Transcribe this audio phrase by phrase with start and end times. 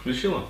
[0.00, 0.42] Включила?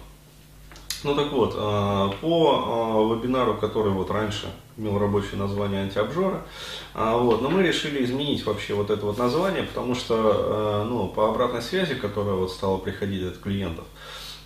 [1.05, 6.43] Ну так вот, э, по э, вебинару, который вот раньше имел рабочее название антиобжора,
[6.93, 11.29] а, вот, но мы решили изменить вообще вот это вот название, потому что ну, по
[11.29, 13.85] обратной связи, которая вот стала приходить от клиентов,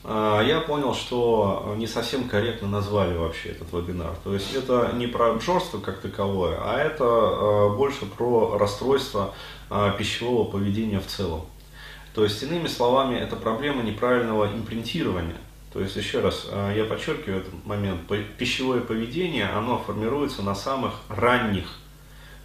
[0.05, 4.15] я понял, что не совсем корректно назвали вообще этот вебинар.
[4.25, 9.35] То есть это не про обжорство как таковое, а это больше про расстройство
[9.99, 11.43] пищевого поведения в целом.
[12.15, 15.37] То есть, иными словами, это проблема неправильного импринтирования.
[15.73, 18.01] То есть, еще раз, э, я подчеркиваю этот момент,
[18.37, 21.79] пищевое поведение, оно формируется на самых ранних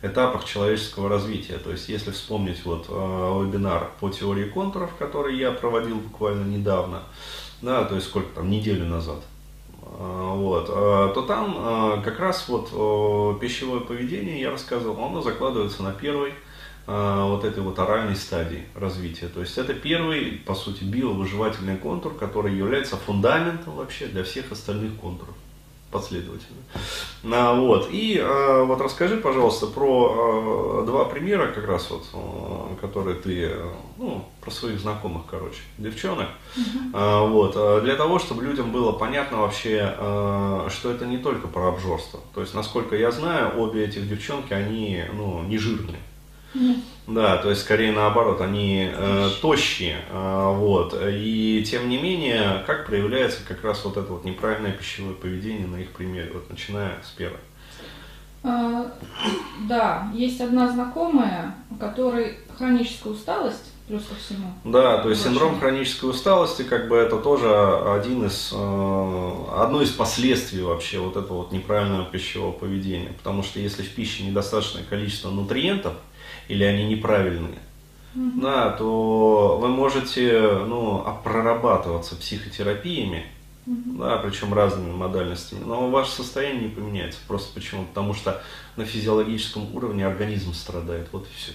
[0.01, 1.57] этапах человеческого развития.
[1.57, 7.03] То есть, если вспомнить вот э, вебинар по теории контуров, который я проводил буквально недавно,
[7.61, 9.19] да, то есть сколько там, неделю назад,
[9.81, 16.33] э, вот, то там как раз вот пищевое поведение, я рассказывал, оно закладывается на первой
[16.87, 19.27] вот этой вот оральной стадии развития.
[19.27, 24.95] То есть это первый, по сути, биовыживательный контур, который является фундаментом вообще для всех остальных
[24.95, 25.35] контуров
[25.91, 26.59] последовательно.
[27.31, 27.89] А, вот.
[27.91, 33.51] И а, вот расскажи, пожалуйста, про а, два примера, как раз вот, а, которые ты,
[33.97, 36.27] ну, про своих знакомых, короче, девчонок.
[36.55, 36.91] Uh-huh.
[36.93, 41.47] А, вот, а, для того, чтобы людям было понятно вообще, а, что это не только
[41.47, 42.19] про обжорство.
[42.33, 45.99] То есть, насколько я знаю, обе этих девчонки, они, ну, не жирные.
[47.07, 52.85] Да, то есть скорее наоборот, они э, тощие, э, вот, и тем не менее, как
[52.85, 57.11] проявляется как раз вот это вот неправильное пищевое поведение на их примере, вот начиная с
[57.11, 57.39] первой.
[58.43, 58.91] А,
[59.69, 64.53] да, есть одна знакомая, у которой хроническая усталость, плюс ко всему.
[64.65, 67.49] Да, то есть синдром хронической усталости, как бы это тоже
[67.93, 73.59] один из, э, одно из последствий вообще вот этого вот неправильного пищевого поведения, потому что
[73.59, 75.93] если в пище недостаточное количество нутриентов,
[76.49, 77.59] или они неправильные,
[78.13, 78.41] угу.
[78.41, 83.25] да, то вы можете ну, прорабатываться психотерапиями,
[83.65, 83.99] угу.
[83.99, 87.19] да, причем разными модальностями, но ваше состояние не поменяется.
[87.25, 87.85] Просто почему?
[87.85, 88.41] Потому что
[88.75, 91.07] на физиологическом уровне организм страдает.
[91.13, 91.53] Вот и все.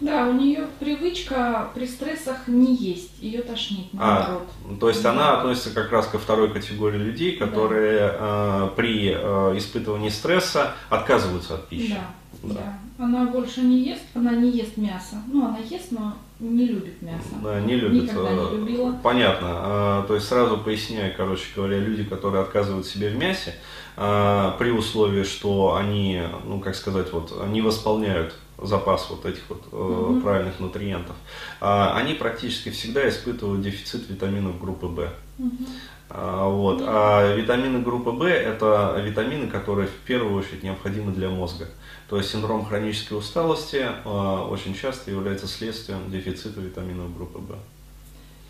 [0.00, 4.48] Да, у нее привычка при стрессах не есть, ее тошнит, а, наоборот.
[4.70, 5.10] А, то есть да.
[5.12, 8.16] она относится как раз ко второй категории людей, которые да.
[8.20, 11.94] э, при э, испытывании стресса отказываются от пищи.
[12.42, 12.54] Да.
[12.54, 12.54] Да.
[12.98, 13.04] да.
[13.04, 15.16] Она больше не ест, она не ест мясо.
[15.32, 17.28] Ну, она ест, но не любит мясо.
[17.42, 18.04] Да, не любит.
[18.04, 18.98] Никогда не э, любила.
[19.02, 19.48] Понятно.
[19.50, 23.54] А, то есть сразу поясняю, короче говоря, люди, которые отказывают себе в мясе,
[23.96, 29.66] а, при условии, что они, ну, как сказать, вот, не восполняют запас вот этих вот
[29.72, 30.20] угу.
[30.20, 31.16] правильных нутриентов,
[31.60, 35.12] а, они практически всегда испытывают дефицит витаминов группы В.
[35.38, 35.66] Угу.
[36.08, 36.82] Вот.
[36.86, 41.68] А витамины группы В это витамины, которые в первую очередь необходимы для мозга.
[42.08, 44.08] То есть синдром хронической усталости э,
[44.48, 47.56] очень часто является следствием дефицита витаминов группы В.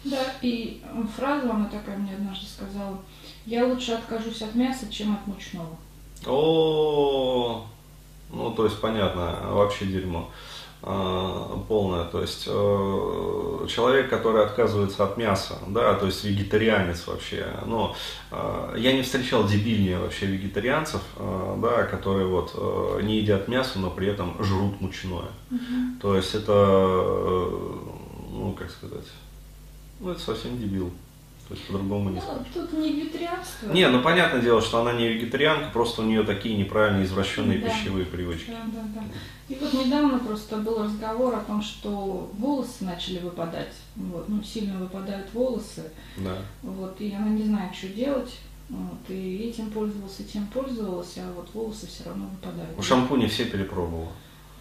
[0.05, 0.83] Да, и
[1.16, 2.99] фраза она такая мне однажды сказала,
[3.47, 5.77] я лучше откажусь от мяса, чем от мучного.
[6.27, 7.66] О,
[8.31, 10.31] ну то есть понятно, вообще дерьмо.
[10.88, 17.44] Э, полная, то есть э, человек, который отказывается от мяса, да, то есть вегетарианец вообще,
[17.65, 17.97] но
[18.31, 24.06] э, я не встречал дебильнее вообще вегетарианцев, да, которые вот не едят мясо, но при
[24.06, 25.31] этом жрут мучное.
[25.50, 26.00] Угу.
[26.00, 26.53] То есть это,
[28.31, 29.06] ну как сказать,
[29.98, 30.92] ну это совсем дебил.
[31.49, 32.47] То есть по-другому не ну, скажешь.
[32.53, 33.73] Тут не вегетарианство.
[33.73, 37.69] Не, ну понятное дело, что она не вегетарианка, просто у нее такие неправильные извращенные да.
[37.69, 38.51] пищевые привычки.
[38.51, 39.05] Да, да, да.
[39.49, 43.75] И вот недавно просто был разговор о том, что волосы начали выпадать.
[43.95, 45.84] Вот, ну, сильно выпадают волосы.
[46.17, 46.37] Да.
[46.62, 48.41] Вот, и она не знает, что делать.
[48.69, 52.77] Вот, и этим пользовался, тем пользовалась, а вот волосы все равно выпадают.
[52.77, 54.11] У шампуни все перепробовала.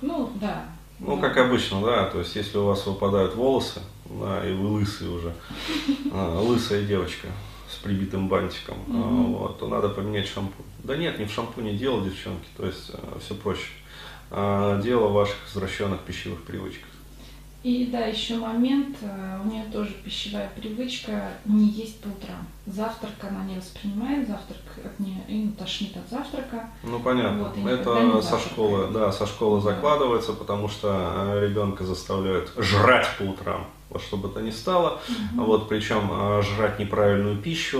[0.01, 0.65] Ну, да.
[0.99, 1.21] Ну, да.
[1.23, 5.33] как обычно, да, то есть если у вас выпадают волосы, да, и вы лысый уже,
[6.11, 7.27] а, лысая девочка
[7.69, 10.65] с прибитым бантиком, mm вот, то надо поменять шампунь.
[10.83, 13.69] Да нет, не в шампуне дело, девчонки, то есть а, все проще.
[14.31, 16.89] А, дело в ваших извращенных пищевых привычках.
[17.65, 22.45] И да, еще момент, э, у нее тоже пищевая привычка не есть по утрам.
[22.67, 26.69] Завтрак она не воспринимает, завтрак от нее и ну, тошнит от завтрака.
[26.83, 29.71] Ну понятно, вот, это со школы, да, со школы да.
[29.71, 35.01] закладывается, потому что э, ребенка заставляют жрать по утрам во что бы то ни стало,
[35.33, 35.45] угу.
[35.45, 37.79] вот причем э, жрать неправильную пищу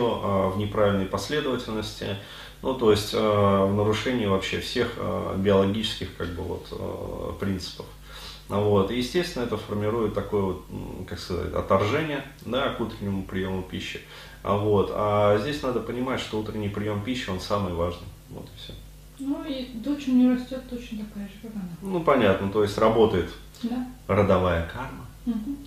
[0.53, 2.17] в неправильной последовательности,
[2.62, 4.97] ну то есть в нарушении вообще всех
[5.38, 7.85] биологических как бы вот принципов.
[8.47, 8.91] Вот.
[8.91, 10.65] И, естественно, это формирует такое вот,
[11.07, 14.01] как сказать, отторжение да, к утреннему приему пищи.
[14.44, 14.91] А, вот.
[14.94, 18.07] а здесь надо понимать, что утренний прием пищи, он самый важный.
[18.29, 18.73] Вот и все.
[19.17, 21.69] Ну и дочь у нее растет точно такая же, как она.
[21.81, 23.31] Ну понятно, то есть работает
[23.63, 23.88] да.
[24.07, 25.06] родовая карма.
[25.25, 25.57] Угу.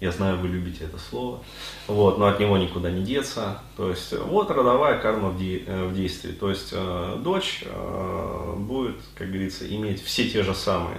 [0.00, 1.42] Я знаю, вы любите это слово.
[1.86, 3.58] Вот, но от него никуда не деться.
[3.76, 6.32] То есть, вот родовая карма в, де, э, в действии.
[6.32, 10.98] То есть, э, дочь э, будет, как говорится, иметь все те же самые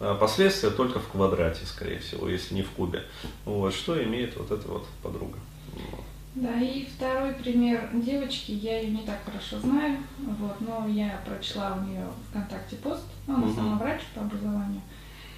[0.00, 3.02] э, последствия, только в квадрате, скорее всего, если не в кубе.
[3.44, 5.38] Вот, что имеет вот эта вот подруга.
[5.74, 6.00] Вот.
[6.36, 11.76] Да, и второй пример девочки, я ее не так хорошо знаю, вот, но я прочла
[11.76, 13.54] у нее ВКонтакте пост, ну, она Мгм.
[13.56, 14.80] сама врач по образованию,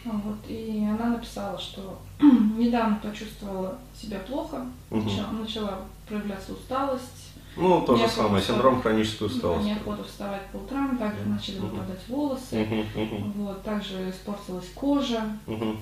[0.05, 5.07] вот, и она написала, что недавно почувствовала себя плохо, Мгм.
[5.09, 5.79] начала, начала
[6.09, 8.45] проявляться усталость, Ну, то же самое, вставать.
[8.47, 9.69] синдром хронической да, усталости.
[9.69, 11.69] неохота вставать по утрам, также начали Мгм.
[11.69, 15.79] выпадать волосы, мгм, вот, также испортилась кожа, м,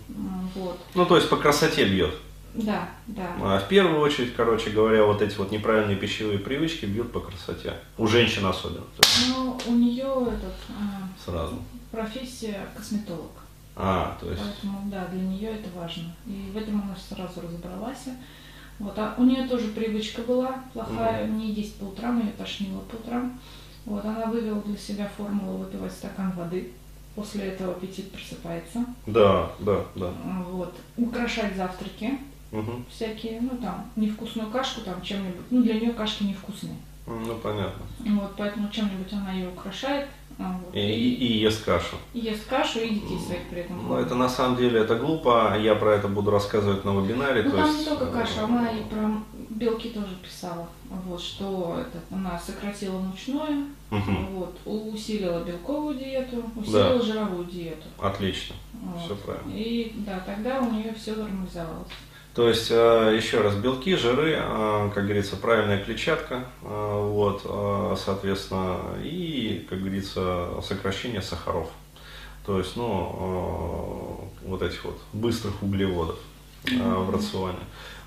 [0.55, 2.14] вот, Ну, то есть по красоте бьет.
[2.55, 3.28] да, да.
[3.40, 7.75] А в первую очередь, короче говоря, вот эти вот неправильные пищевые привычки бьют по красоте.
[7.96, 8.84] У женщин особенно.
[9.28, 11.55] Но у нее этот, а, сразу.
[11.93, 13.31] профессия косметолог.
[13.82, 14.43] А, то есть.
[14.43, 16.15] Поэтому, да, для нее это важно.
[16.27, 18.09] И в этом она сразу разобралась.
[18.79, 22.97] Вот, а у нее тоже привычка была плохая, не есть по утрам, ее тошнило по
[22.97, 23.38] утрам.
[23.85, 26.73] Вот, она вывела для себя формулу выпивать стакан воды.
[27.15, 28.85] После этого аппетит просыпается.
[29.06, 30.12] Да, да, да.
[30.50, 32.19] Вот, украшать завтраки
[32.53, 32.85] Мгм.
[32.91, 35.50] всякие, ну там, невкусную кашку там чем-нибудь.
[35.50, 36.77] Ну, для нее кашки невкусные.
[37.06, 37.85] Ну, понятно.
[37.99, 40.09] Вот, поэтому чем-нибудь она ее украшает.
[40.41, 41.97] А, вот, И, и, и ест кашу.
[42.15, 43.87] и ест кашу, и детей своих при этом.
[43.89, 45.55] Но это на самом деле это глупо.
[45.61, 47.43] Я про это буду рассказывать на вебинаре.
[47.43, 49.11] Ну то там есть, не только э, каша, она и про
[49.51, 50.67] белки тоже писала.
[50.89, 54.27] Вот, что это, она сократила мучное, мгм.
[54.33, 57.87] вот, усилила белковую диету, усилила жировую диету.
[58.01, 58.57] Отлично.
[58.73, 59.05] Вот.
[59.05, 59.53] Все правильно.
[59.53, 61.89] И да, тогда у нее все нормализовалось.
[62.35, 67.43] То есть, э, еще раз, белки, жиры, э, как говорится, правильная клетчатка, э, вот,
[67.99, 71.69] соответственно, и, как говорится, сокращение сахаров.
[72.47, 76.17] То есть, ну, вот этих вот быстрых углеводов
[76.65, 77.59] в рационе.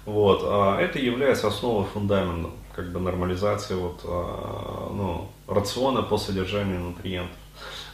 [0.05, 7.37] Вот, а это является основой фундаментом, как бы нормализации вот, ну, рациона по содержанию нутриентов.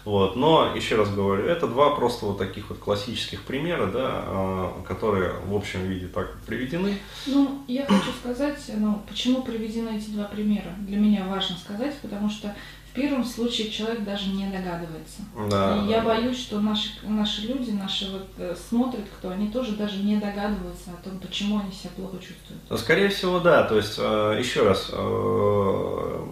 [0.05, 0.35] Вот.
[0.35, 5.33] Но, еще раз говорю, это два просто вот таких вот классических примера, да, э, которые
[5.45, 6.97] в общем виде так приведены.
[7.27, 10.73] Ну, я хочу сказать, ну, почему приведены эти два примера.
[10.79, 12.55] Для меня важно сказать, потому что
[12.89, 15.21] в первом случае человек даже не догадывается.
[15.49, 19.73] Да, И я боюсь, что наши, наши люди, наши вот э, смотрят, кто, они тоже
[19.73, 22.61] даже не догадываются о том, почему они себя плохо чувствуют.
[22.67, 23.63] Ну, Скорее всего, да.
[23.63, 26.25] То есть, э, еще раз, э,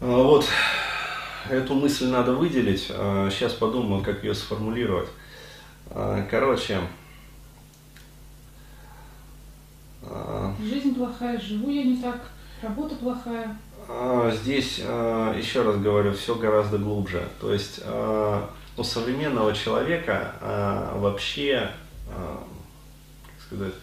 [0.00, 0.46] вот
[1.54, 2.82] эту мысль надо выделить.
[2.82, 5.08] Сейчас подумаю, как ее сформулировать.
[5.90, 6.80] Э, Короче,
[10.02, 12.20] э, Жизнь плохая, живу я не так,
[12.62, 13.56] работа плохая.
[13.88, 17.26] А, Здесь, а, еще раз говорю, все гораздо глубже.
[17.40, 21.70] То есть а, у современного человека а, вообще,
[22.08, 22.44] а,
[23.26, 23.74] как сказать,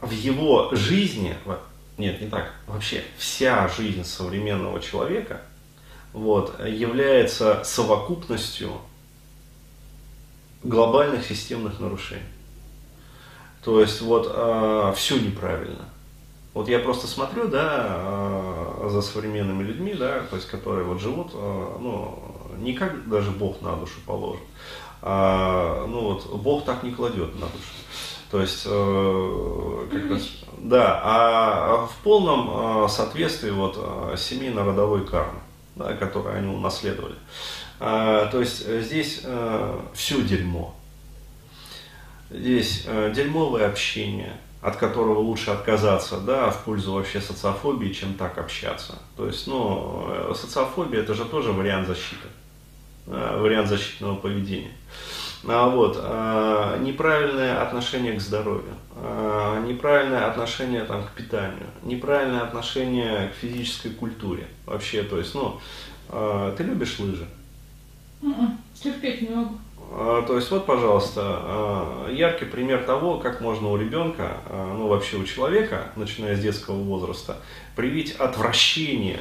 [0.00, 1.34] в его жизни,
[1.98, 5.42] нет, не так, вообще вся жизнь современного человека
[6.12, 8.72] вот, является совокупностью
[10.62, 12.22] глобальных системных нарушений.
[13.62, 14.26] То есть вот
[14.96, 15.84] все неправильно.
[16.54, 21.32] Вот я просто смотрю, да, э, за современными людьми, да, то есть которые вот живут,
[21.34, 22.16] э, ну,
[22.58, 24.44] не как даже Бог на душу положит,
[25.02, 27.74] а, ну вот Бог так не кладет на душу.
[28.30, 30.20] То есть, э, как бы,
[30.58, 35.40] да, а в полном э, соответствии вот э, семейно-родовой кармы,
[35.76, 37.16] да, которую они унаследовали.
[37.80, 39.22] А, То есть э, здесь
[39.94, 40.74] все дерьмо.
[42.34, 48.38] Здесь э, дерьмовое общение, от которого лучше отказаться, да, в пользу вообще социофобии, чем так
[48.38, 48.98] общаться.
[49.16, 52.26] То есть, ну, э, социофобия это же тоже вариант защиты,
[53.06, 54.72] э, вариант защитного поведения.
[55.46, 63.28] А вот, э, неправильное отношение к здоровью, э, неправильное отношение там, к питанию, неправильное отношение
[63.28, 64.48] к физической культуре.
[64.64, 65.60] Вообще, то есть, ну,
[66.08, 67.26] э, ты любишь лыжи?
[68.22, 69.58] М-м, Терпеть не могу.
[69.90, 74.88] А, То есть вот, пожалуйста, а, яркий пример того, как можно у ребенка, а, ну
[74.88, 77.36] вообще у человека, начиная с детского возраста,
[77.76, 79.20] привить отвращение,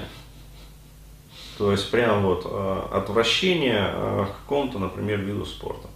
[1.57, 5.89] то есть прям вот а, отвращение а, к какому-то, например, виду спорта.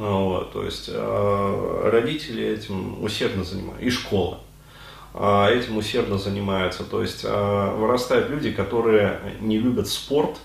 [0.00, 4.38] А, Вот, то есть а, родители этим усердно занимаются, и школа
[5.12, 6.84] а, этим усердно занимаются.
[6.84, 10.38] То есть вырастают люди, которые не любят спорт,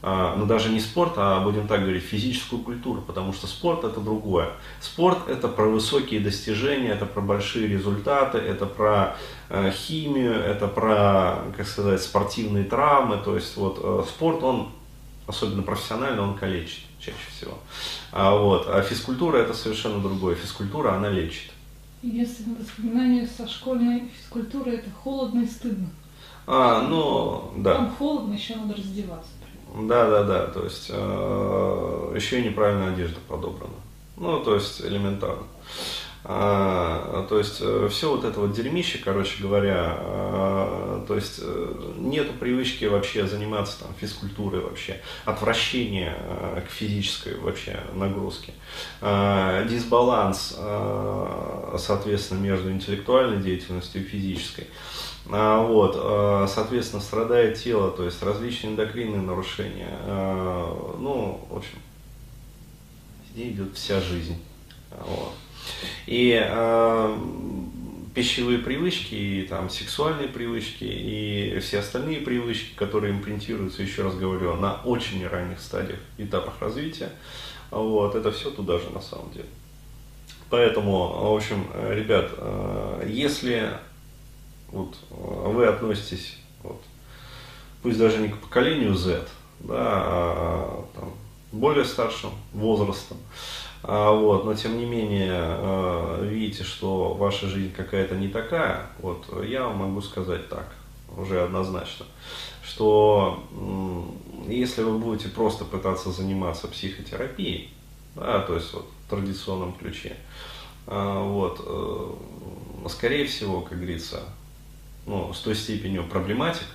[0.00, 4.50] но даже не спорт, а будем так говорить, физическую культуру, потому что спорт это другое.
[4.80, 9.16] Спорт это про высокие достижения, это про большие результаты, это про
[9.72, 13.16] химию, это про, как сказать, спортивные травмы.
[13.16, 14.68] То есть вот спорт, он,
[15.26, 16.87] особенно профессионально, он калечит.
[16.98, 17.58] Чаще всего.
[18.12, 20.34] А, вот, а физкультура это совершенно другое.
[20.34, 21.50] Физкультура, она лечит.
[22.02, 25.90] Единственное воспоминание со школьной физкультуры это холодно и стыдно.
[26.46, 27.74] А, ну, да.
[27.74, 29.30] Там холодно, еще надо раздеваться.
[29.74, 30.46] Да, да, да.
[30.46, 33.74] То есть э, еще и неправильная одежда подобрана.
[34.16, 35.42] Ну, то есть элементарно.
[36.24, 41.92] А, то есть э, все вот это вот дерьмище, короче говоря, а, то есть э,
[41.98, 48.52] нету привычки вообще заниматься там физкультурой вообще, отвращение а, к физической вообще нагрузке,
[49.00, 50.58] а, дисбаланс,
[51.78, 54.66] соответственно, между интеллектуальной деятельностью и физической.
[55.26, 59.90] Вот, соответственно, страдает тело, то есть различные эндокринные нарушения.
[60.06, 61.78] Ну, в общем,
[63.36, 64.38] идет вся жизнь.
[64.90, 65.34] Вот.
[66.06, 67.18] И э,
[68.18, 74.56] пищевые привычки, и там сексуальные привычки, и все остальные привычки, которые импринтируются, еще раз говорю,
[74.56, 77.12] на очень ранних стадиях, этапах развития,
[77.70, 79.46] вот, это все туда же на самом деле.
[80.50, 82.32] Поэтому, в общем, ребят,
[83.06, 83.78] если
[84.72, 86.82] вот, вы относитесь, вот,
[87.84, 89.28] пусть даже не к поколению Z,
[89.60, 91.12] да, а там,
[91.52, 93.18] более старшим возрастом,
[93.82, 99.64] вот, но тем не менее а, видите, что ваша жизнь какая-то не такая, вот я
[99.64, 100.74] вам могу сказать так,
[101.16, 102.06] уже однозначно,
[102.62, 103.44] что
[104.46, 107.72] если вы будете просто пытаться заниматься психотерапией,
[108.14, 110.16] да, то есть вот в традиционном ключе,
[110.86, 114.22] а, вот, э, скорее всего, как говорится,
[115.06, 116.66] ну, с той степенью проблематик,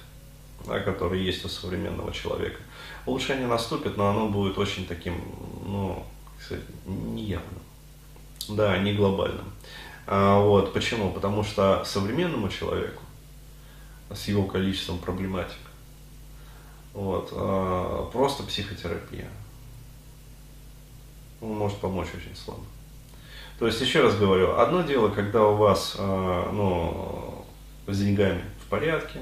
[0.67, 2.61] да, которые есть у современного человека,
[3.05, 5.15] улучшение наступит, но оно будет очень таким,
[5.65, 6.05] ну,
[6.43, 7.61] кстати, неявным.
[8.49, 9.45] Да, не глобальным.
[10.05, 11.11] А, вот, почему?
[11.11, 13.01] Потому что современному человеку
[14.13, 15.57] с его количеством проблематик,
[16.93, 19.29] вот, а, просто психотерапия
[21.39, 22.63] может помочь очень слабо.
[23.57, 27.45] То есть, еще раз говорю, одно дело, когда у вас а, ну,
[27.87, 29.21] с деньгами в порядке,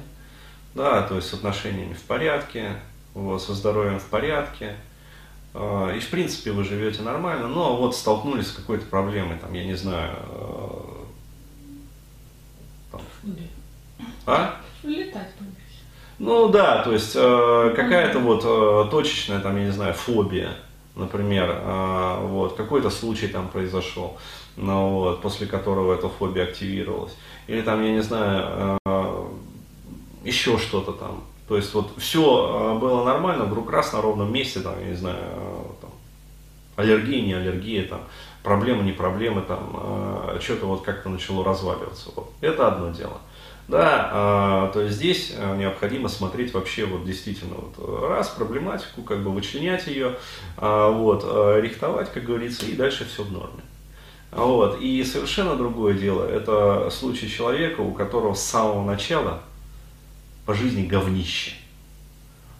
[0.73, 2.79] да, то есть с отношениями в порядке,
[3.13, 4.75] вас со здоровьем в порядке,
[5.53, 9.75] и в принципе вы живете нормально, но вот столкнулись с какой-то проблемой, там, я не
[9.75, 11.05] знаю, а,
[12.91, 13.01] там,
[14.25, 14.55] а?
[14.83, 15.29] Летать.
[16.19, 20.51] Ну да, то есть э, какая-то вот э, точечная, там, я не знаю, фобия,
[20.95, 24.19] например, э, вот, какой-то случай там произошел,
[24.55, 27.17] ну, вот, после которого эта фобия активировалась.
[27.47, 29.25] Или там, я не знаю, э,
[30.23, 34.61] еще что-то там, то есть вот все э, было нормально, вдруг раз на ровном месте,
[34.61, 35.89] там, я не знаю, э, там,
[36.77, 38.03] аллергия, не аллергия, там,
[38.41, 39.77] проблема, не проблема, там,
[40.33, 42.09] э, что-то вот как-то начало разваливаться.
[42.15, 42.31] Вот.
[42.39, 43.17] Это одно дело.
[43.67, 49.87] Да, то есть здесь необходимо смотреть вообще вот действительно вот раз проблематику, как бы вычленять
[49.87, 50.15] ее,
[50.57, 51.23] вот,
[51.61, 53.61] рихтовать, как говорится, и дальше все в норме.
[54.31, 54.79] Вот.
[54.81, 59.41] И совершенно другое дело, это случай человека, у которого с самого начала
[60.45, 61.53] по жизни говнище.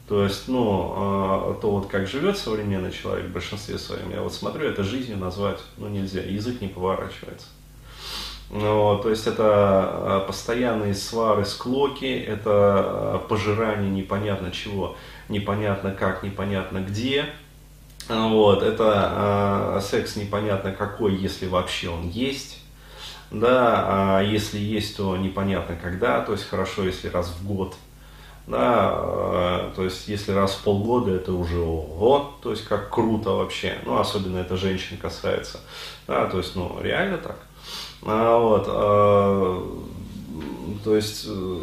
[0.08, 4.34] То есть, ну, а, то вот как живет современный человек в большинстве своем, я вот
[4.34, 7.48] смотрю, это жизнью назвать, ну, нельзя, язык не поворачивается.
[8.50, 14.98] Ну, то есть это а, постоянные свары, склоки, это а, пожирание непонятно чего,
[15.30, 17.26] непонятно как, непонятно где.
[18.10, 22.58] Вот, это э, секс непонятно какой, если вообще он есть
[23.32, 27.76] да, а если есть, то непонятно когда, то есть хорошо, если раз в год,
[28.46, 33.32] да, а, то есть если раз в полгода это уже ого, то есть как круто
[33.32, 35.62] вообще, ну особенно это женщин касается,
[36.08, 37.38] да, то есть ну реально так,
[38.04, 39.82] а, вот, а,
[40.84, 41.60] то есть э,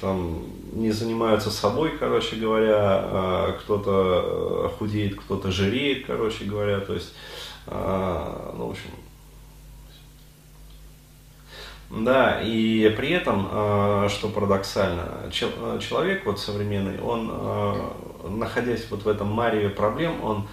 [0.00, 7.14] там не занимаются собой, короче говоря, а кто-то худеет, кто-то жиреет, короче говоря, то есть,
[7.66, 8.90] а, ну в общем
[11.90, 19.08] да, и при этом, э, что парадоксально, человек вот современный, он, э, находясь вот в
[19.08, 20.46] этом мареве проблем, он,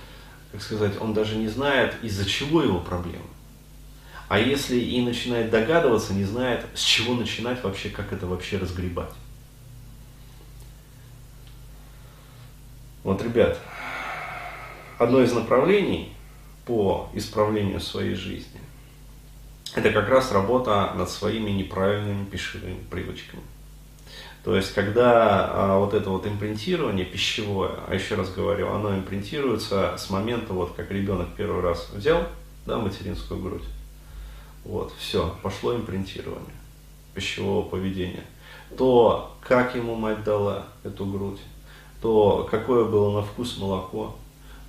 [0.54, 3.26] как сказать, он даже не знает, из-за чего его проблемы.
[4.30, 9.12] А если и начинает догадываться, не знает, с чего начинать вообще, как это вообще разгребать.
[13.04, 13.60] Вот, ребят,
[14.98, 16.14] одно из направлений
[16.66, 18.65] по исправлению своей жизни
[19.76, 23.44] это как раз работа над своими неправильными пищевыми привычками.
[24.44, 29.96] То есть, когда а, вот это вот импринтирование пищевое, а еще раз говорю, оно импринтируется
[29.98, 32.24] с момента, вот как ребенок первый раз взял,
[32.66, 33.64] да, материнскую грудь,
[34.64, 36.54] вот, все, пошло импринтирование
[37.16, 38.24] пищевого поведения.
[38.78, 41.40] То, как ему мать дала эту грудь,
[42.02, 44.16] то, какое было на вкус молоко,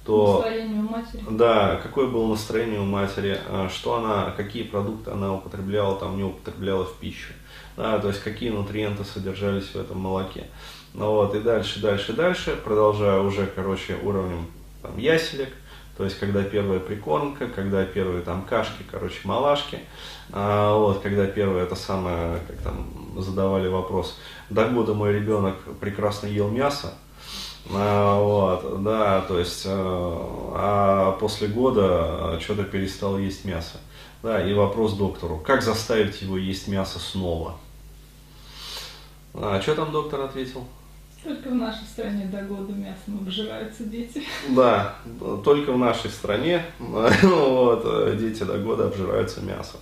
[0.07, 0.35] то...
[0.35, 1.25] Настроение у матери.
[1.31, 6.23] Да, какое было настроение у матери, а, что она, какие продукты она употребляла, там не
[6.23, 7.33] употребляла в пищу.
[7.77, 10.47] Да, то есть какие нутриенты содержались в этом молоке.
[10.95, 14.47] Ну вот, и дальше, дальше, дальше, продолжая уже, короче, уровнем
[14.81, 15.51] там, яселек,
[15.97, 19.81] то есть когда первая прикормка, когда первые там кашки, короче, малашки,
[20.33, 22.87] а, вот, когда первое это самое, как там
[23.19, 24.19] задавали вопрос,
[24.51, 26.95] до года мой ребенок прекрасно ел мясо,
[27.71, 33.79] а, вот, да, то есть, а, а после года что-то перестал есть мясо.
[34.23, 37.57] Да, и вопрос доктору, как заставить его есть мясо снова?
[39.35, 40.65] А что там доктор ответил?
[41.23, 44.23] Только в нашей стране до года мясом обжираются дети.
[44.51, 44.95] Да,
[45.45, 49.81] только в нашей стране вот, дети до года обжираются мясом.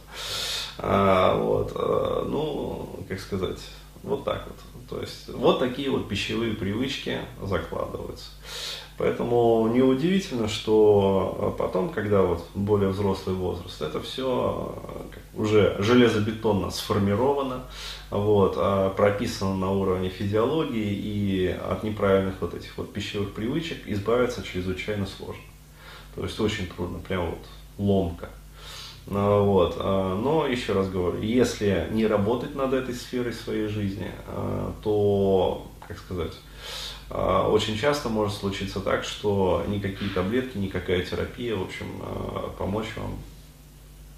[0.79, 1.73] А, вот,
[2.29, 3.61] ну, как сказать,
[4.04, 4.88] вот так вот.
[4.88, 8.30] То есть вот такие вот пищевые привычки закладываются.
[8.96, 14.73] Поэтому неудивительно, что потом, когда вот более взрослый возраст, это все
[15.34, 17.64] уже железобетонно сформировано,
[18.11, 24.44] вот, а прописано на уровне физиологии, и от неправильных вот этих вот пищевых привычек избавиться
[24.44, 25.42] чрезвычайно сложно.
[26.14, 27.46] То есть очень трудно, прям вот
[27.78, 28.28] ломка.
[29.06, 29.76] Ну, вот.
[29.78, 35.70] А, но еще раз говорю, если не работать над этой сферой своей жизни, а, то,
[35.87, 36.32] как сказать,
[37.11, 41.87] а, очень часто может случиться так, что никакие таблетки, никакая терапия, в общем,
[42.58, 43.18] помочь вам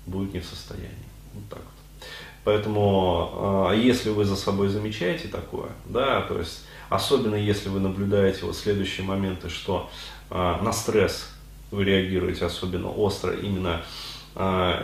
[0.06, 0.90] будет не в состоянии.
[1.34, 2.08] Вот так вот.
[2.44, 8.56] Поэтому, если вы за собой замечаете такое, да, то есть, особенно если вы наблюдаете вот
[8.56, 9.90] следующие моменты, что
[10.30, 11.28] на стресс
[11.72, 13.82] вы реагируете особенно остро именно а,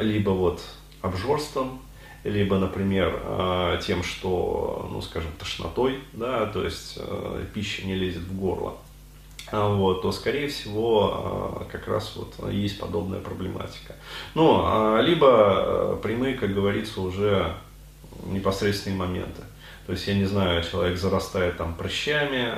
[0.01, 0.63] либо вот
[1.03, 1.81] обжорством,
[2.25, 8.23] либо, например, а, тем, что, ну, скажем, тошнотой, да, то есть а, пища не лезет
[8.23, 8.77] в горло,
[9.51, 13.97] вот, то, скорее всего, как раз вот есть подобная проблематика.
[14.35, 17.53] Ну, либо прямые, как говорится, уже
[18.25, 19.43] непосредственные моменты.
[19.85, 22.51] То есть, я не знаю, человек зарастает там прыщами,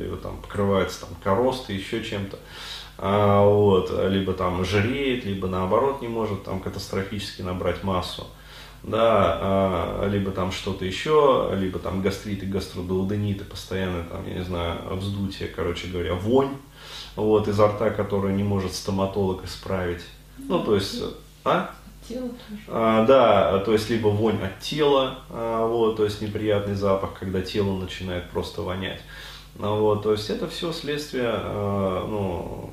[0.00, 2.38] либо там покрывается там коростой, еще чем-то.
[3.02, 8.26] А, вот, либо там жиреет, либо наоборот не может там катастрофически набрать массу,
[8.82, 14.80] да, а, либо там что-то еще, либо там гастриты, гастродуодениты, постоянно там, я не знаю,
[14.90, 16.54] вздутие, короче говоря, вонь,
[17.16, 20.02] вот, изо рта, которую не может стоматолог исправить,
[20.36, 21.02] ну, то есть,
[21.42, 21.70] а?
[22.68, 27.40] А, да, то есть либо вонь от тела, а, вот, то есть неприятный запах, когда
[27.40, 29.00] тело начинает просто вонять.
[29.58, 32.70] А, вот, то есть это все следствие а, ну,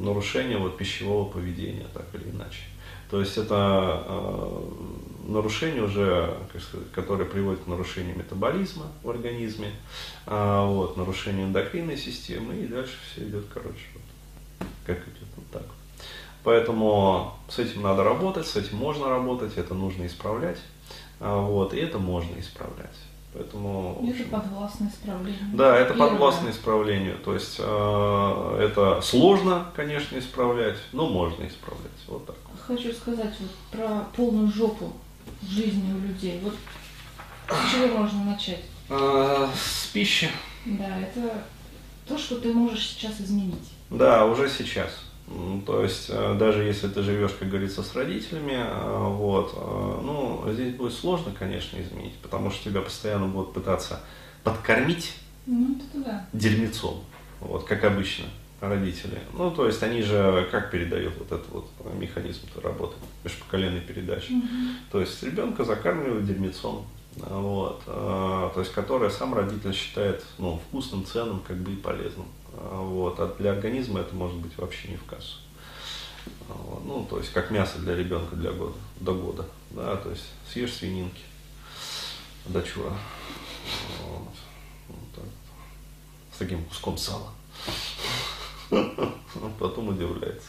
[0.00, 2.62] нарушение вот пищевого поведения, так или иначе.
[3.10, 4.62] То есть это э,
[5.26, 9.72] нарушение уже, сказать, которое приводит к нарушению метаболизма в организме,
[10.26, 15.66] э, вот, нарушению эндокринной системы, и дальше все идет, короче, вот, как идет вот так.
[16.44, 20.58] Поэтому с этим надо работать, с этим можно работать, это нужно исправлять,
[21.18, 22.96] э, вот, и это можно исправлять.
[23.32, 25.50] Поэтому, это подвластное исправление.
[25.54, 26.10] Да, это Первое.
[26.10, 27.16] подвластное исправлению.
[27.18, 31.92] То есть э, это сложно, конечно, исправлять, но можно исправлять.
[32.08, 32.36] Вот так.
[32.66, 34.92] Хочу сказать вот про полную жопу
[35.42, 36.40] в жизни у людей.
[36.42, 36.54] Вот
[37.48, 38.64] с чего можно начать?
[38.88, 40.28] А, с пищи.
[40.64, 41.44] Да, это
[42.06, 43.70] то, что ты можешь сейчас изменить.
[43.90, 44.90] Да, уже сейчас.
[45.64, 50.44] То есть, э, даже если ты живешь, как говорится, с родителями, э, вот, э, ну,
[50.52, 54.00] здесь будет сложно, конечно, изменить, потому что тебя постоянно будут пытаться
[54.42, 55.14] подкормить
[55.46, 56.26] ну, да.
[56.32, 57.04] дерьмецом,
[57.40, 58.26] вот, как обычно
[58.60, 59.20] родители.
[59.32, 64.32] Ну, то есть, они же как передают вот этот вот механизм-то работы, межпоколенной передачи.
[64.32, 64.46] Угу.
[64.90, 71.40] То есть, ребенка закармливают дерьмецом, вот, то есть, которое сам родитель считает, ну, вкусным, ценным,
[71.46, 72.26] как бы и полезным.
[72.60, 73.18] Вот.
[73.18, 75.38] А для организма это может быть вообще не в кассу.
[76.84, 79.46] Ну, то есть как мясо для ребенка для года, до года.
[79.70, 81.22] Да, то есть съешь свининки,
[82.46, 82.92] дочура.
[84.02, 84.28] Вот.
[84.88, 85.24] Вот так.
[86.34, 87.28] С таким куском сала.
[89.58, 90.48] Потом удивляется.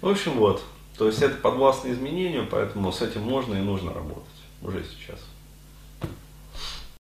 [0.00, 0.62] В общем, вот.
[0.96, 4.24] То есть это подвластно изменению, поэтому с этим можно и нужно работать
[4.62, 5.20] уже сейчас.